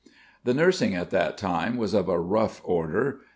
[0.43, 3.19] The nursing at that time was of a rough order.